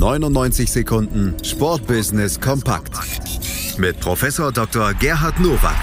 [0.00, 2.96] 99 Sekunden Sportbusiness kompakt
[3.76, 4.94] mit Professor Dr.
[4.94, 5.76] Gerhard Nowak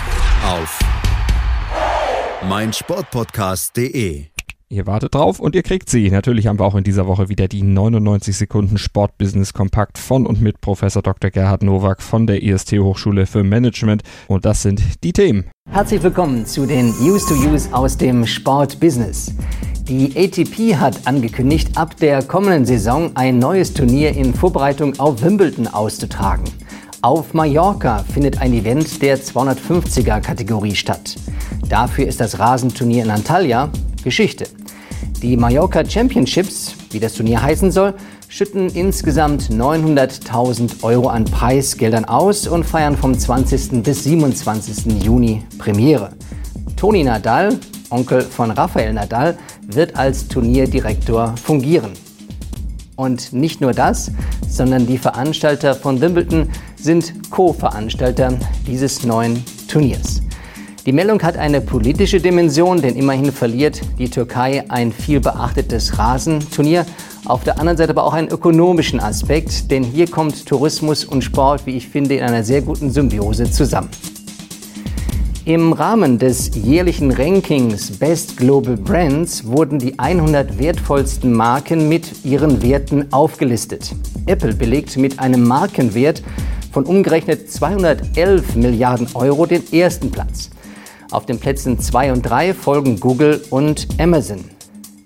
[0.44, 0.80] auf
[2.50, 4.26] meinsportpodcast.de.
[4.70, 6.10] Ihr wartet drauf und ihr kriegt sie.
[6.10, 10.42] Natürlich haben wir auch in dieser Woche wieder die 99 Sekunden Sportbusiness Kompakt von und
[10.42, 11.30] mit Professor Dr.
[11.30, 14.02] Gerhard Nowak von der IST Hochschule für Management.
[14.28, 15.46] Und das sind die Themen.
[15.70, 19.36] Herzlich willkommen zu den News to Use aus dem Sportbusiness.
[19.90, 25.66] Die ATP hat angekündigt, ab der kommenden Saison ein neues Turnier in Vorbereitung auf Wimbledon
[25.66, 26.44] auszutragen.
[27.02, 31.16] Auf Mallorca findet ein Event der 250er-Kategorie statt.
[31.70, 33.70] Dafür ist das Rasenturnier in Antalya
[34.04, 34.50] Geschichte.
[35.22, 37.94] Die Mallorca Championships, wie das Turnier heißen soll,
[38.28, 43.84] schütten insgesamt 900.000 Euro an Preisgeldern aus und feiern vom 20.
[43.84, 45.02] bis 27.
[45.02, 46.10] Juni Premiere.
[46.76, 47.58] Toni Nadal,
[47.90, 51.92] Onkel von Rafael Nadal, wird als Turnierdirektor fungieren.
[52.96, 54.12] Und nicht nur das,
[54.48, 58.34] sondern die Veranstalter von Wimbledon sind Co-Veranstalter
[58.66, 60.22] dieses neuen Turniers.
[60.88, 66.86] Die Meldung hat eine politische Dimension, denn immerhin verliert die Türkei ein viel beachtetes Rasenturnier.
[67.26, 71.66] Auf der anderen Seite aber auch einen ökonomischen Aspekt, denn hier kommt Tourismus und Sport,
[71.66, 73.90] wie ich finde, in einer sehr guten Symbiose zusammen.
[75.48, 82.62] Im Rahmen des jährlichen Rankings Best Global Brands wurden die 100 wertvollsten Marken mit ihren
[82.62, 83.96] Werten aufgelistet.
[84.26, 86.22] Apple belegt mit einem Markenwert
[86.74, 90.50] von umgerechnet 211 Milliarden Euro den ersten Platz.
[91.12, 94.44] Auf den Plätzen 2 und 3 folgen Google und Amazon.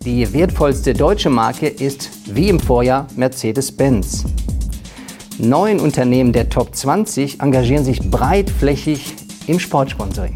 [0.04, 4.26] Die wertvollste deutsche Marke ist wie im Vorjahr Mercedes-Benz.
[5.38, 9.14] Neun Unternehmen der Top 20 engagieren sich breitflächig
[9.52, 10.36] im Sportsponsoring.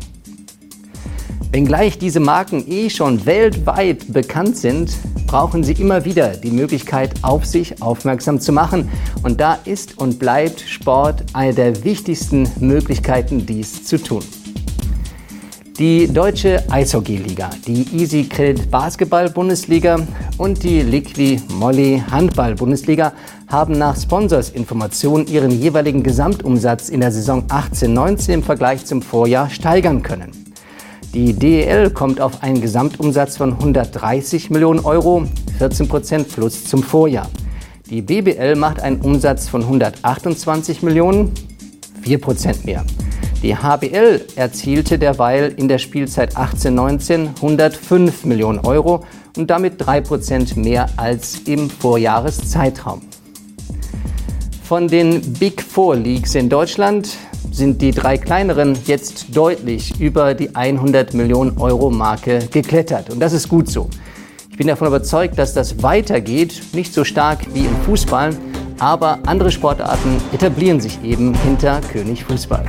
[1.52, 4.92] Wenngleich diese Marken eh schon weltweit bekannt sind,
[5.26, 8.92] brauchen sie immer wieder die Möglichkeit, auf sich aufmerksam zu machen.
[9.24, 14.24] Und da ist und bleibt Sport eine der wichtigsten Möglichkeiten, dies zu tun.
[15.78, 20.00] Die deutsche Eishockey-Liga, die Easy Credit Basketball-Bundesliga
[20.38, 23.12] und die Liqui Molly Handball-Bundesliga
[23.50, 30.02] haben nach Sponsorsinformationen ihren jeweiligen Gesamtumsatz in der Saison 18-19 im Vergleich zum Vorjahr steigern
[30.02, 30.32] können.
[31.14, 35.26] Die DEL kommt auf einen Gesamtumsatz von 130 Millionen Euro,
[35.58, 37.30] 14 Prozent plus zum Vorjahr.
[37.90, 41.34] Die BBL macht einen Umsatz von 128 Millionen,
[42.02, 42.86] 4 Prozent mehr.
[43.42, 49.04] Die HBL erzielte derweil in der Spielzeit 18-19 105 Millionen Euro
[49.38, 53.02] und damit 3 Prozent mehr als im Vorjahreszeitraum.
[54.64, 57.10] Von den Big Four Leagues in Deutschland
[57.52, 63.10] sind die drei kleineren jetzt deutlich über die 100 Millionen Euro Marke geklettert.
[63.12, 63.90] Und das ist gut so.
[64.50, 68.36] Ich bin davon überzeugt, dass das weitergeht, nicht so stark wie im Fußball,
[68.80, 72.66] aber andere Sportarten etablieren sich eben hinter König Fußball.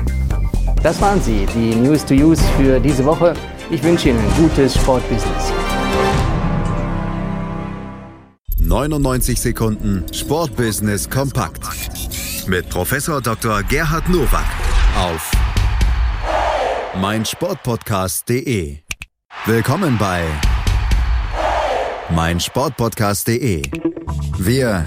[0.86, 3.34] Das waren sie, die News to Use für diese Woche.
[3.72, 5.52] Ich wünsche Ihnen ein gutes Sportbusiness.
[8.60, 11.64] 99 Sekunden Sportbusiness kompakt
[12.46, 13.64] mit Professor Dr.
[13.64, 14.46] Gerhard Nowak
[14.96, 15.28] auf
[17.00, 18.78] meinsportpodcast.de.
[19.46, 20.22] Willkommen bei
[22.10, 23.62] meinsportpodcast.de.
[24.38, 24.86] Wir